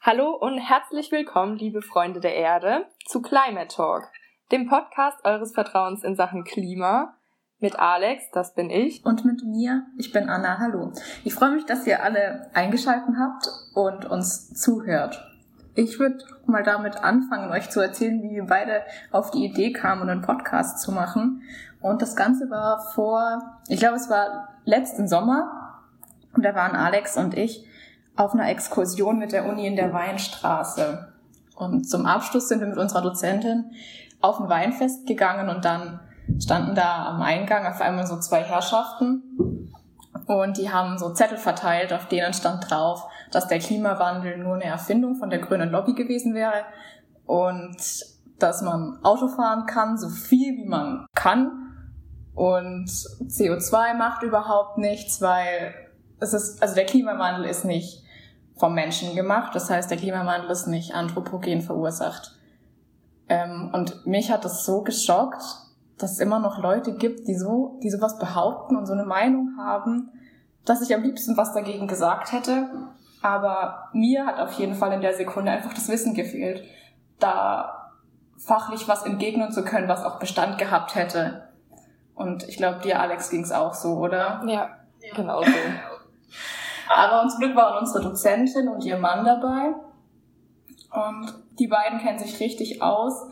Hallo 0.00 0.30
und 0.30 0.58
herzlich 0.58 1.10
willkommen, 1.10 1.56
liebe 1.56 1.82
Freunde 1.82 2.20
der 2.20 2.36
Erde, 2.36 2.86
zu 3.04 3.20
Climate 3.20 3.66
Talk, 3.66 4.04
dem 4.52 4.68
Podcast 4.68 5.24
eures 5.24 5.52
Vertrauens 5.52 6.04
in 6.04 6.14
Sachen 6.14 6.44
Klima. 6.44 7.16
Mit 7.58 7.80
Alex, 7.80 8.30
das 8.32 8.54
bin 8.54 8.70
ich. 8.70 9.04
Und 9.04 9.24
mit 9.24 9.42
mir, 9.44 9.82
ich 9.98 10.12
bin 10.12 10.28
Anna, 10.28 10.58
hallo. 10.58 10.92
Ich 11.24 11.34
freue 11.34 11.50
mich, 11.50 11.66
dass 11.66 11.84
ihr 11.84 12.04
alle 12.04 12.48
eingeschaltet 12.54 13.16
habt 13.18 13.48
und 13.74 14.04
uns 14.04 14.54
zuhört. 14.54 15.20
Ich 15.74 15.98
würde 15.98 16.24
mal 16.46 16.62
damit 16.62 17.02
anfangen, 17.02 17.50
euch 17.50 17.68
zu 17.68 17.80
erzählen, 17.80 18.22
wie 18.22 18.36
wir 18.36 18.46
beide 18.46 18.82
auf 19.10 19.32
die 19.32 19.44
Idee 19.44 19.72
kamen, 19.72 20.08
einen 20.08 20.22
Podcast 20.22 20.80
zu 20.80 20.92
machen. 20.92 21.42
Und 21.80 22.02
das 22.02 22.14
Ganze 22.14 22.48
war 22.50 22.92
vor, 22.94 23.58
ich 23.66 23.80
glaube, 23.80 23.96
es 23.96 24.08
war 24.08 24.60
letzten 24.64 25.08
Sommer. 25.08 25.82
Und 26.34 26.44
da 26.44 26.54
waren 26.54 26.76
Alex 26.76 27.16
und 27.16 27.36
ich 27.36 27.67
auf 28.18 28.34
einer 28.34 28.50
Exkursion 28.50 29.18
mit 29.18 29.30
der 29.30 29.46
Uni 29.48 29.66
in 29.66 29.76
der 29.76 29.92
Weinstraße. 29.92 31.12
Und 31.54 31.88
zum 31.88 32.04
Abschluss 32.04 32.48
sind 32.48 32.60
wir 32.60 32.66
mit 32.66 32.76
unserer 32.76 33.00
Dozentin 33.00 33.70
auf 34.20 34.40
ein 34.40 34.48
Weinfest 34.48 35.06
gegangen 35.06 35.48
und 35.48 35.64
dann 35.64 36.00
standen 36.40 36.74
da 36.74 37.06
am 37.06 37.22
Eingang 37.22 37.64
auf 37.64 37.80
einmal 37.80 38.06
so 38.06 38.18
zwei 38.18 38.42
Herrschaften 38.42 39.72
und 40.26 40.58
die 40.58 40.70
haben 40.70 40.98
so 40.98 41.10
Zettel 41.10 41.38
verteilt, 41.38 41.92
auf 41.92 42.06
denen 42.08 42.34
stand 42.34 42.68
drauf, 42.68 43.04
dass 43.30 43.46
der 43.46 43.60
Klimawandel 43.60 44.36
nur 44.38 44.56
eine 44.56 44.64
Erfindung 44.64 45.14
von 45.14 45.30
der 45.30 45.38
grünen 45.38 45.70
Lobby 45.70 45.94
gewesen 45.94 46.34
wäre 46.34 46.64
und 47.24 47.76
dass 48.40 48.62
man 48.62 48.98
Auto 49.04 49.28
fahren 49.28 49.66
kann, 49.66 49.96
so 49.96 50.08
viel 50.08 50.56
wie 50.56 50.68
man 50.68 51.06
kann. 51.14 51.52
Und 52.34 52.88
CO2 52.88 53.94
macht 53.94 54.22
überhaupt 54.22 54.78
nichts, 54.78 55.22
weil 55.22 55.74
es 56.20 56.34
ist, 56.34 56.60
also 56.60 56.74
der 56.74 56.86
Klimawandel 56.86 57.44
ist 57.44 57.64
nicht 57.64 58.04
vom 58.58 58.74
Menschen 58.74 59.14
gemacht. 59.14 59.54
Das 59.54 59.70
heißt, 59.70 59.90
der 59.90 59.98
Klimawandel 59.98 60.50
ist 60.50 60.66
nicht 60.66 60.94
anthropogen 60.94 61.62
verursacht. 61.62 62.36
Ähm, 63.28 63.70
und 63.72 64.06
mich 64.06 64.30
hat 64.30 64.44
das 64.44 64.64
so 64.64 64.82
geschockt, 64.82 65.42
dass 65.98 66.12
es 66.12 66.18
immer 66.18 66.38
noch 66.38 66.58
Leute 66.58 66.94
gibt, 66.94 67.26
die 67.28 67.34
so, 67.34 67.78
die 67.82 67.90
sowas 67.90 68.18
behaupten 68.18 68.76
und 68.76 68.86
so 68.86 68.92
eine 68.92 69.04
Meinung 69.04 69.56
haben, 69.58 70.10
dass 70.64 70.82
ich 70.82 70.94
am 70.94 71.02
liebsten 71.02 71.36
was 71.36 71.52
dagegen 71.52 71.88
gesagt 71.88 72.32
hätte. 72.32 72.68
Aber 73.22 73.88
mir 73.92 74.26
hat 74.26 74.38
auf 74.38 74.52
jeden 74.52 74.74
Fall 74.74 74.92
in 74.92 75.00
der 75.00 75.14
Sekunde 75.14 75.50
einfach 75.50 75.74
das 75.74 75.88
Wissen 75.88 76.14
gefehlt, 76.14 76.62
da 77.18 77.90
fachlich 78.36 78.86
was 78.86 79.04
entgegnen 79.04 79.50
zu 79.50 79.64
können, 79.64 79.88
was 79.88 80.04
auch 80.04 80.20
Bestand 80.20 80.58
gehabt 80.58 80.94
hätte. 80.94 81.48
Und 82.14 82.48
ich 82.48 82.56
glaube, 82.56 82.80
dir, 82.80 83.00
Alex, 83.00 83.30
ging 83.30 83.42
es 83.42 83.52
auch 83.52 83.74
so, 83.74 83.96
oder? 83.98 84.42
Ja, 84.46 84.70
genau 85.14 85.42
so. 85.42 85.50
Aber 86.88 87.28
zum 87.28 87.40
Glück 87.40 87.56
waren 87.56 87.78
unsere 87.78 88.02
Dozentin 88.02 88.68
und 88.68 88.84
ihr 88.84 88.98
Mann 88.98 89.24
dabei. 89.24 89.74
Und 90.90 91.34
die 91.58 91.66
beiden 91.66 91.98
kennen 91.98 92.18
sich 92.18 92.40
richtig 92.40 92.82
aus 92.82 93.26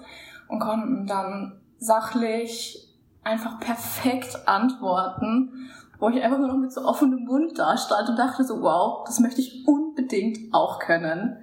und 0.48 0.60
konnten 0.60 1.06
dann 1.06 1.60
sachlich 1.78 2.88
einfach 3.24 3.58
perfekt 3.60 4.46
antworten 4.46 5.70
wo 5.98 6.08
ich 6.08 6.22
einfach 6.22 6.38
nur 6.38 6.48
noch 6.48 6.58
mit 6.58 6.72
so 6.72 6.84
offenem 6.84 7.24
Mund 7.24 7.58
da 7.58 7.76
stand 7.76 8.08
und 8.08 8.18
dachte 8.18 8.44
so, 8.44 8.60
wow, 8.60 9.04
das 9.06 9.20
möchte 9.20 9.40
ich 9.40 9.66
unbedingt 9.66 10.52
auch 10.52 10.78
können. 10.78 11.38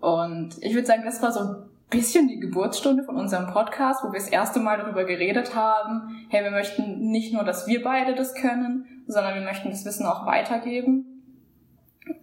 Und 0.00 0.56
ich 0.60 0.74
würde 0.74 0.86
sagen, 0.86 1.04
das 1.04 1.22
war 1.22 1.32
so 1.32 1.40
ein 1.40 1.56
bisschen 1.88 2.28
die 2.28 2.40
Geburtsstunde 2.40 3.04
von 3.04 3.16
unserem 3.16 3.52
Podcast, 3.52 4.02
wo 4.02 4.12
wir 4.12 4.18
das 4.18 4.28
erste 4.28 4.60
Mal 4.60 4.78
darüber 4.78 5.04
geredet 5.04 5.54
haben, 5.54 6.26
hey, 6.28 6.42
wir 6.44 6.50
möchten 6.50 7.10
nicht 7.10 7.32
nur, 7.32 7.44
dass 7.44 7.66
wir 7.66 7.82
beide 7.82 8.14
das 8.14 8.34
können, 8.34 9.04
sondern 9.06 9.34
wir 9.34 9.42
möchten 9.42 9.70
das 9.70 9.84
Wissen 9.84 10.06
auch 10.06 10.26
weitergeben. 10.26 11.11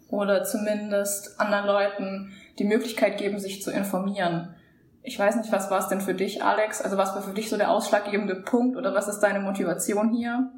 Oder 0.10 0.44
zumindest 0.44 1.40
anderen 1.40 1.68
Leuten 1.68 2.34
die 2.58 2.64
Möglichkeit 2.64 3.18
geben, 3.18 3.40
sich 3.40 3.62
zu 3.62 3.72
informieren. 3.72 4.56
Ich 5.02 5.18
weiß 5.18 5.38
nicht, 5.38 5.52
was 5.52 5.72
war 5.72 5.80
es 5.80 5.88
denn 5.88 6.02
für 6.02 6.14
dich, 6.14 6.44
Alex? 6.44 6.82
Also 6.82 6.98
was 6.98 7.16
war 7.16 7.22
für 7.22 7.34
dich 7.34 7.50
so 7.50 7.58
der 7.58 7.72
ausschlaggebende 7.72 8.36
Punkt 8.36 8.76
oder 8.76 8.94
was 8.94 9.08
ist 9.08 9.20
deine 9.20 9.40
Motivation 9.40 10.14
hier? 10.14 10.52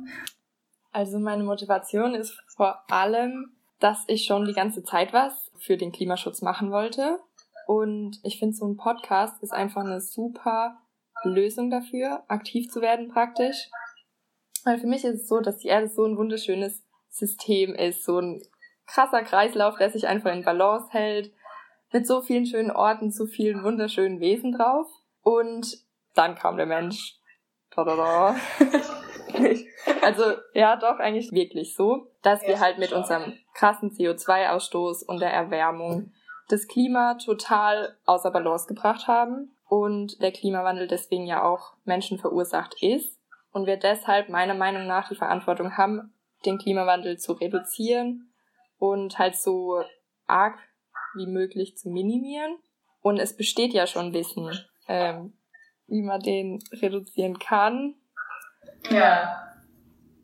Also 0.91 1.19
meine 1.19 1.43
Motivation 1.43 2.15
ist 2.15 2.37
vor 2.55 2.83
allem, 2.89 3.53
dass 3.79 4.03
ich 4.07 4.25
schon 4.25 4.45
die 4.45 4.53
ganze 4.53 4.83
Zeit 4.83 5.13
was 5.13 5.51
für 5.57 5.77
den 5.77 5.91
Klimaschutz 5.91 6.41
machen 6.41 6.71
wollte. 6.71 7.19
Und 7.67 8.19
ich 8.23 8.39
finde, 8.39 8.55
so 8.55 8.65
ein 8.65 8.77
Podcast 8.77 9.41
ist 9.43 9.53
einfach 9.53 9.83
eine 9.83 10.01
super 10.01 10.77
Lösung 11.23 11.69
dafür, 11.69 12.23
aktiv 12.27 12.69
zu 12.69 12.81
werden 12.81 13.09
praktisch. 13.09 13.69
Weil 14.63 14.79
für 14.79 14.87
mich 14.87 15.03
ist 15.05 15.21
es 15.21 15.27
so, 15.27 15.39
dass 15.39 15.57
die 15.57 15.69
Erde 15.69 15.87
so 15.87 16.03
ein 16.03 16.17
wunderschönes 16.17 16.83
System 17.09 17.73
ist, 17.73 18.03
so 18.03 18.19
ein 18.19 18.41
krasser 18.93 19.23
Kreislauf, 19.23 19.77
der 19.77 19.89
sich 19.89 20.07
einfach 20.07 20.31
in 20.31 20.43
Balance 20.43 20.87
hält, 20.91 21.31
mit 21.91 22.07
so 22.07 22.21
vielen 22.21 22.45
schönen 22.45 22.71
Orten, 22.71 23.11
so 23.11 23.25
vielen 23.25 23.63
wunderschönen 23.63 24.19
Wesen 24.19 24.51
drauf. 24.53 24.87
Und 25.21 25.77
dann 26.13 26.35
kam 26.35 26.57
der 26.57 26.65
Mensch. 26.65 27.15
Tadada. 27.71 28.35
also 30.01 30.23
ja, 30.53 30.75
doch 30.75 30.99
eigentlich 30.99 31.31
wirklich 31.31 31.75
so, 31.75 32.07
dass 32.21 32.41
wir 32.45 32.59
halt 32.59 32.79
mit 32.79 32.91
unserem 32.91 33.33
krassen 33.53 33.91
CO2-Ausstoß 33.91 35.05
und 35.05 35.21
der 35.21 35.31
Erwärmung 35.31 36.11
das 36.49 36.67
Klima 36.67 37.15
total 37.15 37.97
außer 38.05 38.29
Balance 38.31 38.67
gebracht 38.67 39.07
haben 39.07 39.55
und 39.69 40.21
der 40.21 40.33
Klimawandel 40.33 40.87
deswegen 40.87 41.25
ja 41.25 41.43
auch 41.43 41.75
Menschen 41.85 42.19
verursacht 42.19 42.83
ist 42.83 43.17
und 43.53 43.67
wir 43.67 43.77
deshalb 43.77 44.27
meiner 44.27 44.53
Meinung 44.53 44.85
nach 44.85 45.07
die 45.07 45.15
Verantwortung 45.15 45.77
haben, 45.77 46.13
den 46.45 46.57
Klimawandel 46.57 47.17
zu 47.17 47.33
reduzieren 47.33 48.30
und 48.81 49.19
halt 49.19 49.35
so 49.35 49.83
arg 50.25 50.57
wie 51.15 51.27
möglich 51.27 51.77
zu 51.77 51.89
minimieren. 51.89 52.57
Und 53.01 53.17
es 53.17 53.35
besteht 53.35 53.73
ja 53.73 53.87
schon 53.87 54.13
Wissen, 54.13 54.49
ähm, 54.87 55.33
wie 55.87 56.01
man 56.01 56.19
den 56.19 56.59
reduzieren 56.81 57.37
kann. 57.39 57.95
Ja 58.89 59.41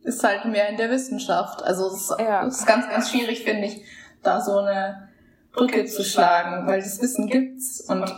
ist 0.07 0.23
halt 0.23 0.45
mehr 0.45 0.69
in 0.69 0.77
der 0.77 0.89
Wissenschaft. 0.89 1.61
Also 1.63 1.87
es 1.87 2.15
ja. 2.17 2.43
ist 2.43 2.65
ganz, 2.65 2.89
ganz 2.89 3.11
schwierig, 3.11 3.43
finde 3.43 3.67
ich, 3.67 3.81
da 4.23 4.39
so 4.39 4.57
eine 4.57 5.09
Brücke 5.51 5.85
zu 5.85 6.03
schlagen, 6.03 6.65
weil 6.65 6.79
das 6.81 7.01
Wissen 7.01 7.27
gibt's 7.27 7.81
und 7.81 8.09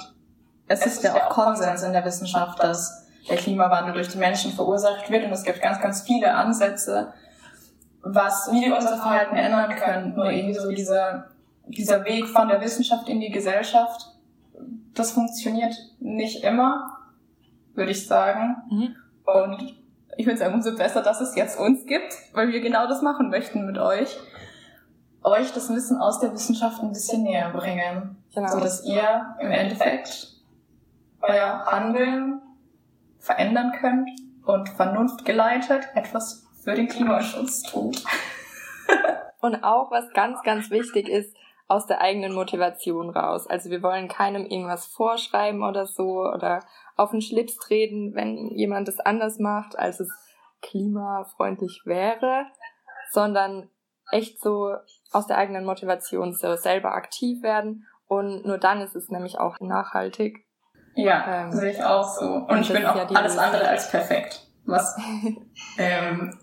es 0.68 0.86
ist 0.86 1.04
ja 1.04 1.16
auch 1.16 1.30
Konsens 1.30 1.82
in 1.82 1.94
der 1.94 2.06
Wissenschaft, 2.06 2.62
dass 2.62 3.08
der 3.28 3.38
Klimawandel 3.38 3.94
durch 3.94 4.10
die 4.10 4.20
Menschen 4.20 4.52
verursacht 4.52 5.10
wird 5.10 5.26
und 5.26 5.32
es 5.32 5.44
gibt 5.44 5.62
ganz, 5.62 5.82
ganz 5.82 6.04
viele 6.04 6.34
Ansätze, 6.34 7.12
was, 8.02 8.52
wie 8.52 8.66
wir 8.66 8.76
unser 8.76 8.98
Verhalten 8.98 9.36
ändern 9.36 9.76
können. 9.76 10.16
Nur 10.16 10.32
irgendwie 10.32 10.60
so 10.60 10.70
dieser, 10.70 11.30
dieser 11.68 12.06
Weg 12.06 12.28
von 12.28 12.48
der 12.48 12.62
Wissenschaft 12.62 13.10
in 13.10 13.20
die 13.20 13.32
Gesellschaft, 13.32 14.16
das 14.94 15.12
funktioniert 15.12 15.76
nicht 16.00 16.44
immer, 16.44 16.98
würde 17.74 17.92
ich 17.92 18.08
sagen. 18.08 18.58
Mhm. 18.70 18.96
Und 19.26 19.76
ich 20.18 20.26
würde 20.26 20.38
sagen, 20.38 20.54
umso 20.54 20.76
besser, 20.76 21.02
dass 21.02 21.22
es 21.22 21.36
jetzt 21.36 21.60
uns 21.60 21.86
gibt, 21.86 22.14
weil 22.34 22.52
wir 22.52 22.62
genau 22.62 22.88
das 22.88 23.02
machen 23.02 23.30
möchten 23.30 23.66
mit 23.66 23.78
euch. 23.78 24.18
Euch 25.24 25.54
das 25.54 25.70
Wissen 25.70 25.98
aus 25.98 26.20
der 26.20 26.34
Wissenschaft 26.34 26.82
ein 26.82 26.92
bisschen 26.92 27.24
näher 27.24 27.52
bringen. 27.52 28.18
Genau. 28.34 28.48
So 28.48 28.60
dass 28.60 28.86
ihr 28.86 29.36
im 29.40 29.52
Endeffekt 29.52 30.36
euer 31.22 31.66
Handeln 31.66 32.42
verändern 33.20 33.74
könnt 33.80 34.10
und 34.46 34.70
vernunftgeleitet 34.70 35.90
etwas 35.94 36.49
für 36.64 36.74
den 36.74 36.88
Klimaschutz 36.88 37.64
tut. 37.64 38.04
und 39.42 39.64
auch 39.64 39.92
was 39.92 40.12
ganz, 40.14 40.42
ganz 40.44 40.70
wichtig 40.70 41.10
ist, 41.10 41.36
aus 41.68 41.86
der 41.86 42.02
eigenen 42.02 42.34
Motivation 42.34 43.12
raus. 43.12 43.48
Also 43.48 43.70
wir 43.70 43.84
wollen 43.84 44.08
keinem 44.08 44.46
irgendwas 44.46 44.88
vorschreiben 44.88 45.64
oder 45.64 45.86
so 45.86 46.24
oder 46.24 46.62
auf 46.96 47.12
den 47.12 47.22
Schlips 47.22 47.58
treten, 47.58 48.16
wenn 48.16 48.58
jemand 48.58 48.88
es 48.88 49.00
anders 49.00 49.38
macht, 49.38 49.78
als 49.78 50.00
es 50.00 50.10
klimafreundlich 50.62 51.84
wäre, 51.86 52.48
sondern 53.12 53.70
echt 54.12 54.42
so 54.42 54.76
aus 55.12 55.28
der 55.28 55.38
eigenen 55.38 55.64
Motivation 55.64 56.34
so 56.34 56.56
selber 56.56 56.94
aktiv 56.94 57.44
werden 57.44 57.86
und 58.08 58.46
nur 58.46 58.58
dann 58.58 58.82
ist 58.82 58.96
es 58.96 59.10
nämlich 59.10 59.40
auch 59.40 59.60
nachhaltig. 59.60 60.46
Ja, 60.96 61.44
ähm, 61.44 61.52
sehe 61.52 61.72
ich 61.72 61.84
auch 61.84 62.04
so. 62.04 62.26
Und, 62.26 62.50
und 62.50 62.62
ich 62.62 62.74
bin 62.74 62.86
auch 62.86 62.96
ja 62.96 63.06
alles 63.06 63.38
andere 63.38 63.68
als 63.68 63.90
perfekt, 63.92 64.48
was 64.66 64.98
ähm, 65.78 66.38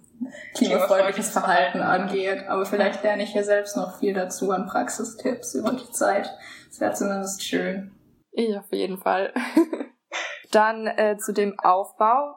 klimafreundliches 0.55 1.31
Verhalten 1.31 1.81
angeht. 1.81 2.47
Aber 2.49 2.67
vielleicht 2.67 3.03
lerne 3.03 3.23
ich 3.23 3.33
hier 3.33 3.45
selbst 3.45 3.77
noch 3.77 3.99
viel 3.99 4.15
dazu 4.15 4.51
an 4.51 4.67
Praxistipps 4.67 5.55
über 5.55 5.73
die 5.73 5.91
Zeit. 5.91 6.31
Das 6.69 6.81
wäre 6.81 6.93
zumindest 6.93 7.43
schön. 7.45 7.93
Ich 8.33 8.57
auf 8.57 8.71
jeden 8.73 8.99
Fall. 8.99 9.33
Dann 10.53 10.87
äh, 10.87 11.17
zu 11.19 11.33
dem 11.33 11.59
Aufbau, 11.59 12.35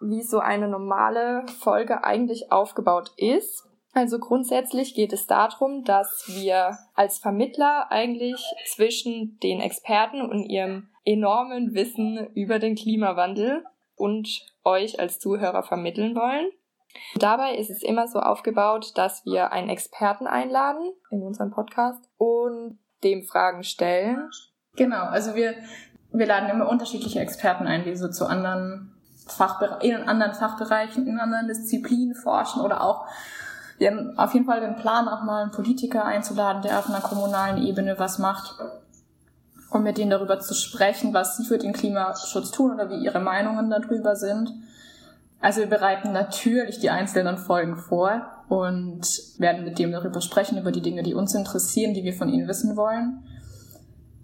wie 0.00 0.22
so 0.22 0.38
eine 0.38 0.68
normale 0.68 1.44
Folge 1.60 2.04
eigentlich 2.04 2.50
aufgebaut 2.50 3.12
ist. 3.16 3.64
Also 3.92 4.18
grundsätzlich 4.18 4.94
geht 4.94 5.12
es 5.12 5.26
darum, 5.26 5.84
dass 5.84 6.24
wir 6.26 6.76
als 6.94 7.18
Vermittler 7.18 7.86
eigentlich 7.90 8.42
zwischen 8.66 9.38
den 9.40 9.60
Experten 9.60 10.20
und 10.20 10.44
ihrem 10.44 10.88
enormen 11.04 11.74
Wissen 11.74 12.26
über 12.34 12.58
den 12.58 12.74
Klimawandel 12.74 13.64
und 13.94 14.44
euch 14.64 14.98
als 14.98 15.20
Zuhörer 15.20 15.62
vermitteln 15.62 16.16
wollen. 16.16 16.50
Dabei 17.16 17.56
ist 17.56 17.70
es 17.70 17.82
immer 17.82 18.08
so 18.08 18.20
aufgebaut, 18.20 18.92
dass 18.96 19.24
wir 19.24 19.52
einen 19.52 19.68
Experten 19.68 20.26
einladen 20.26 20.92
in 21.10 21.22
unserem 21.22 21.50
Podcast 21.50 22.02
und 22.16 22.78
dem 23.02 23.24
Fragen 23.24 23.62
stellen. 23.62 24.30
Genau, 24.76 25.04
also 25.04 25.34
wir, 25.34 25.54
wir 26.12 26.26
laden 26.26 26.50
immer 26.50 26.68
unterschiedliche 26.68 27.20
Experten 27.20 27.66
ein, 27.66 27.84
die 27.84 27.96
so 27.96 28.08
zu 28.08 28.26
anderen 28.26 28.94
Fachbere 29.26 29.78
in 29.82 29.96
anderen 29.96 30.34
Fachbereichen, 30.34 31.06
in 31.06 31.18
anderen 31.18 31.46
Disziplinen 31.46 32.14
forschen 32.14 32.60
oder 32.60 32.82
auch 32.82 33.06
wir 33.78 33.90
haben 33.90 34.16
auf 34.18 34.32
jeden 34.34 34.46
Fall 34.46 34.60
den 34.60 34.76
Plan, 34.76 35.08
auch 35.08 35.22
mal 35.22 35.42
einen 35.42 35.50
Politiker 35.50 36.04
einzuladen, 36.04 36.62
der 36.62 36.78
auf 36.78 36.88
einer 36.88 37.00
kommunalen 37.00 37.62
Ebene 37.62 37.98
was 37.98 38.18
macht, 38.18 38.54
um 39.70 39.82
mit 39.82 39.98
denen 39.98 40.10
darüber 40.10 40.38
zu 40.38 40.54
sprechen, 40.54 41.12
was 41.12 41.36
sie 41.36 41.44
für 41.44 41.58
den 41.58 41.72
Klimaschutz 41.72 42.52
tun 42.52 42.72
oder 42.72 42.88
wie 42.88 43.02
ihre 43.02 43.18
Meinungen 43.18 43.70
darüber 43.70 44.14
sind. 44.14 44.52
Also 45.40 45.60
wir 45.60 45.68
bereiten 45.68 46.12
natürlich 46.12 46.78
die 46.78 46.90
einzelnen 46.90 47.36
Folgen 47.36 47.76
vor 47.76 48.22
und 48.48 49.06
werden 49.38 49.64
mit 49.64 49.78
dem 49.78 49.92
darüber 49.92 50.20
sprechen, 50.20 50.58
über 50.58 50.72
die 50.72 50.82
Dinge, 50.82 51.02
die 51.02 51.14
uns 51.14 51.34
interessieren, 51.34 51.94
die 51.94 52.04
wir 52.04 52.14
von 52.14 52.28
ihnen 52.28 52.48
wissen 52.48 52.76
wollen. 52.76 53.24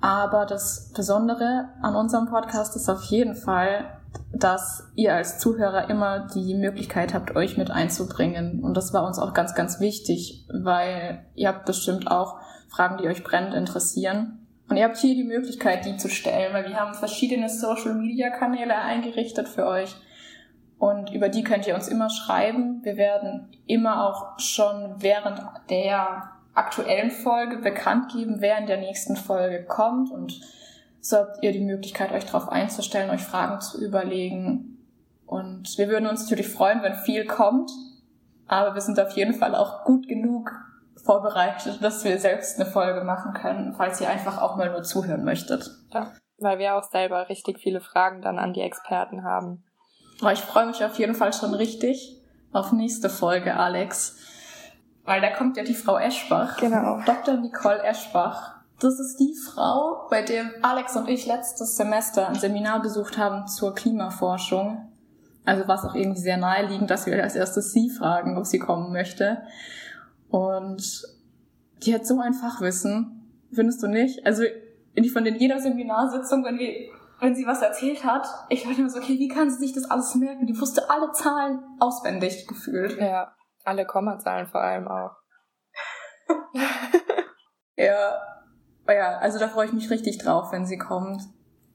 Aber 0.00 0.46
das 0.46 0.92
Besondere 0.94 1.68
an 1.82 1.94
unserem 1.94 2.26
Podcast 2.26 2.74
ist 2.74 2.88
auf 2.88 3.02
jeden 3.04 3.34
Fall, 3.34 4.00
dass 4.32 4.88
ihr 4.94 5.14
als 5.14 5.38
Zuhörer 5.38 5.90
immer 5.90 6.28
die 6.34 6.54
Möglichkeit 6.54 7.12
habt, 7.12 7.36
euch 7.36 7.58
mit 7.58 7.70
einzubringen. 7.70 8.62
Und 8.62 8.76
das 8.76 8.92
war 8.92 9.06
uns 9.06 9.18
auch 9.18 9.34
ganz, 9.34 9.54
ganz 9.54 9.80
wichtig, 9.80 10.46
weil 10.52 11.26
ihr 11.34 11.48
habt 11.48 11.66
bestimmt 11.66 12.10
auch 12.10 12.38
Fragen, 12.68 12.98
die 12.98 13.08
euch 13.08 13.24
brennend 13.24 13.54
interessieren. 13.54 14.46
Und 14.68 14.76
ihr 14.76 14.84
habt 14.84 14.96
hier 14.96 15.14
die 15.14 15.24
Möglichkeit, 15.24 15.84
die 15.84 15.96
zu 15.96 16.08
stellen, 16.08 16.54
weil 16.54 16.66
wir 16.66 16.76
haben 16.76 16.94
verschiedene 16.94 17.48
Social-Media-Kanäle 17.48 18.76
eingerichtet 18.76 19.48
für 19.48 19.66
euch. 19.66 19.96
Und 20.80 21.12
über 21.12 21.28
die 21.28 21.44
könnt 21.44 21.66
ihr 21.66 21.74
uns 21.74 21.88
immer 21.88 22.08
schreiben. 22.08 22.80
Wir 22.82 22.96
werden 22.96 23.54
immer 23.66 24.08
auch 24.08 24.38
schon 24.38 24.94
während 24.96 25.38
der 25.68 26.30
aktuellen 26.54 27.10
Folge 27.10 27.58
bekannt 27.58 28.10
geben, 28.10 28.36
wer 28.38 28.56
in 28.56 28.66
der 28.66 28.78
nächsten 28.78 29.14
Folge 29.14 29.62
kommt. 29.66 30.10
Und 30.10 30.40
so 31.02 31.18
habt 31.18 31.42
ihr 31.42 31.52
die 31.52 31.60
Möglichkeit, 31.60 32.12
euch 32.12 32.24
darauf 32.24 32.48
einzustellen, 32.48 33.10
euch 33.10 33.20
Fragen 33.20 33.60
zu 33.60 33.84
überlegen. 33.84 34.78
Und 35.26 35.76
wir 35.76 35.88
würden 35.88 36.06
uns 36.06 36.22
natürlich 36.22 36.48
freuen, 36.48 36.82
wenn 36.82 36.94
viel 36.94 37.26
kommt. 37.26 37.70
Aber 38.46 38.72
wir 38.74 38.80
sind 38.80 38.98
auf 38.98 39.12
jeden 39.12 39.34
Fall 39.34 39.54
auch 39.54 39.84
gut 39.84 40.08
genug 40.08 40.50
vorbereitet, 40.96 41.84
dass 41.84 42.04
wir 42.04 42.18
selbst 42.18 42.58
eine 42.58 42.64
Folge 42.64 43.04
machen 43.04 43.34
können, 43.34 43.74
falls 43.74 44.00
ihr 44.00 44.08
einfach 44.08 44.40
auch 44.40 44.56
mal 44.56 44.70
nur 44.70 44.82
zuhören 44.82 45.24
möchtet. 45.24 45.70
Ja, 45.92 46.10
weil 46.38 46.58
wir 46.58 46.74
auch 46.74 46.84
selber 46.84 47.28
richtig 47.28 47.58
viele 47.60 47.82
Fragen 47.82 48.22
dann 48.22 48.38
an 48.38 48.54
die 48.54 48.62
Experten 48.62 49.24
haben. 49.24 49.62
Aber 50.20 50.32
ich 50.32 50.40
freue 50.40 50.66
mich 50.66 50.84
auf 50.84 50.98
jeden 50.98 51.14
Fall 51.14 51.32
schon 51.32 51.54
richtig 51.54 52.16
auf 52.52 52.72
nächste 52.72 53.08
Folge, 53.08 53.56
Alex. 53.56 54.16
Weil 55.04 55.20
da 55.20 55.30
kommt 55.30 55.56
ja 55.56 55.64
die 55.64 55.74
Frau 55.74 55.98
Eschbach. 55.98 56.58
Genau. 56.58 57.00
Dr. 57.06 57.36
Nicole 57.36 57.82
Eschbach. 57.82 58.56
Das 58.80 58.98
ist 58.98 59.18
die 59.18 59.34
Frau, 59.34 60.06
bei 60.08 60.22
der 60.22 60.44
Alex 60.62 60.96
und 60.96 61.08
ich 61.08 61.26
letztes 61.26 61.76
Semester 61.76 62.28
ein 62.28 62.34
Seminar 62.34 62.80
besucht 62.80 63.18
haben 63.18 63.46
zur 63.46 63.74
Klimaforschung. 63.74 64.88
Also 65.44 65.68
war 65.68 65.76
es 65.76 65.84
auch 65.84 65.94
irgendwie 65.94 66.20
sehr 66.20 66.38
naheliegend, 66.38 66.90
dass 66.90 67.06
wir 67.06 67.22
als 67.22 67.36
erstes 67.36 67.72
sie 67.72 67.90
fragen, 67.90 68.38
ob 68.38 68.46
sie 68.46 68.58
kommen 68.58 68.92
möchte. 68.92 69.42
Und 70.30 71.02
die 71.82 71.94
hat 71.94 72.06
so 72.06 72.18
ein 72.20 72.34
Fachwissen, 72.34 73.30
findest 73.52 73.82
du 73.82 73.88
nicht? 73.88 74.24
Also 74.26 74.44
von 75.12 75.24
den 75.24 75.36
jeder 75.36 75.60
Seminarsitzung, 75.60 76.44
wenn 76.44 76.58
wir 76.58 76.90
wenn 77.20 77.34
sie 77.34 77.46
was 77.46 77.62
erzählt 77.62 78.04
hat, 78.04 78.26
ich 78.48 78.66
war 78.66 78.76
immer 78.76 78.90
so, 78.90 78.98
okay, 78.98 79.18
wie 79.18 79.28
kann 79.28 79.50
sie 79.50 79.58
sich 79.58 79.72
das 79.72 79.90
alles 79.90 80.14
merken? 80.14 80.46
Die 80.46 80.58
wusste 80.58 80.90
alle 80.90 81.12
Zahlen 81.12 81.62
auswendig 81.78 82.46
gefühlt. 82.46 82.98
Ja, 82.98 83.34
alle 83.64 83.86
Kommazahlen 83.86 84.46
vor 84.46 84.60
allem 84.60 84.88
auch. 84.88 85.16
ja, 87.76 88.20
oh 88.88 88.92
ja, 88.92 89.18
also 89.18 89.38
da 89.38 89.48
freue 89.48 89.66
ich 89.66 89.72
mich 89.72 89.90
richtig 89.90 90.18
drauf, 90.18 90.52
wenn 90.52 90.66
sie 90.66 90.78
kommt. 90.78 91.22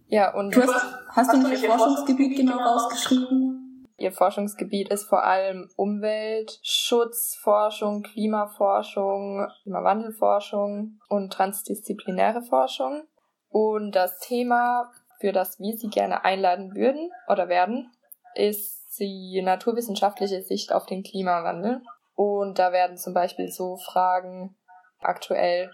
Ja, 0.07 0.33
und 0.33 0.55
du 0.55 0.61
hast, 0.61 0.73
hast, 0.73 1.15
hast 1.15 1.33
du 1.33 1.37
nicht 1.37 1.63
ihr 1.63 1.69
Forschungsgebiet 1.69 2.37
genau, 2.37 2.57
genau 2.57 2.63
rausgeschrieben? 2.63 3.65
Ihr 3.97 4.11
Forschungsgebiet 4.11 4.89
ist 4.89 5.05
vor 5.05 5.23
allem 5.23 5.69
Umweltschutzforschung, 5.77 8.03
Klimaforschung, 8.03 9.47
Klimawandelforschung 9.63 10.99
und 11.07 11.31
transdisziplinäre 11.31 12.41
Forschung. 12.41 13.03
Und 13.47 13.93
das 13.93 14.19
Thema, 14.19 14.91
für 15.25 15.31
das 15.31 15.59
wir 15.59 15.75
Sie 15.75 15.87
gerne 15.87 16.23
einladen 16.23 16.75
würden 16.75 17.09
oder 17.27 17.49
werden, 17.49 17.91
ist 18.35 18.99
die 18.99 19.41
naturwissenschaftliche 19.41 20.43
Sicht 20.43 20.71
auf 20.71 20.85
den 20.85 21.01
Klimawandel. 21.01 21.81
Und 22.13 22.59
da 22.59 22.71
werden 22.71 22.95
zum 22.95 23.15
Beispiel 23.15 23.49
so 23.49 23.75
Fragen 23.77 24.55
aktuell, 24.99 25.71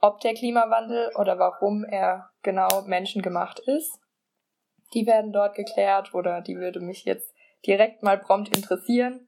ob 0.00 0.20
der 0.20 0.34
Klimawandel 0.34 1.10
oder 1.16 1.40
warum 1.40 1.82
er 1.82 2.30
genau 2.44 2.82
menschengemacht 2.86 3.58
ist, 3.66 3.98
die 4.94 5.08
werden 5.08 5.32
dort 5.32 5.56
geklärt 5.56 6.14
oder 6.14 6.40
die 6.40 6.56
würde 6.56 6.78
mich 6.78 7.04
jetzt 7.04 7.34
direkt 7.66 8.04
mal 8.04 8.16
prompt 8.16 8.56
interessieren. 8.56 9.26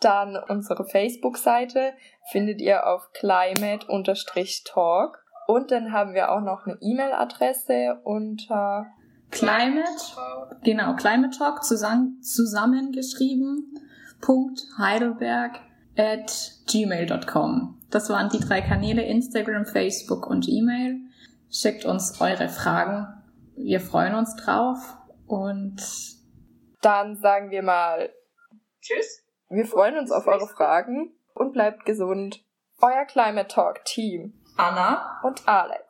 Dann 0.00 0.37
unsere 0.49 0.85
Facebook-Seite 0.85 1.93
findet 2.31 2.61
ihr 2.61 2.87
auf 2.87 3.11
climate-talk. 3.12 5.25
Und 5.46 5.70
dann 5.70 5.93
haben 5.93 6.14
wir 6.14 6.31
auch 6.31 6.41
noch 6.41 6.67
eine 6.67 6.78
E-Mail-Adresse 6.80 8.00
unter 8.04 8.87
Climate, 9.30 9.90
genau, 10.62 10.95
Climate 10.95 11.37
Talk 11.37 11.64
zusammen, 11.64 12.23
zusammengeschrieben, 12.23 13.80
Punkt 14.21 14.62
Heidelberg 14.78 15.59
at 15.97 16.52
gmail.com. 16.71 17.80
Das 17.95 18.11
waren 18.11 18.29
die 18.29 18.41
drei 18.41 18.61
Kanäle, 18.61 19.03
Instagram, 19.03 19.67
Facebook 19.67 20.27
und 20.27 20.49
E-Mail. 20.49 20.97
Schickt 21.49 21.85
uns 21.85 22.21
eure 22.21 22.49
Fragen. 22.49 23.07
Wir 23.55 23.79
freuen 23.79 24.17
uns 24.17 24.35
drauf 24.35 24.97
und 25.29 25.77
dann 26.83 27.15
sagen 27.15 27.53
wir 27.53 27.63
mal 27.63 28.11
Tschüss. 28.81 29.23
Wir 29.49 29.65
freuen 29.65 29.97
uns 29.97 30.11
auf 30.11 30.27
eure 30.27 30.49
Fragen 30.49 31.15
und 31.35 31.53
bleibt 31.53 31.85
gesund. 31.85 32.45
Euer 32.83 33.05
Climate 33.05 33.47
Talk 33.47 33.85
Team. 33.85 34.43
Anna 34.57 35.21
und 35.23 35.47
Alex. 35.47 35.84